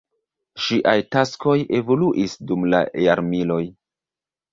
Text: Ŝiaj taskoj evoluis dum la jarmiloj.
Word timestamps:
Ŝiaj 0.67 0.95
taskoj 1.15 1.53
evoluis 1.79 2.33
dum 2.53 2.65
la 2.75 2.79
jarmiloj. 3.09 3.59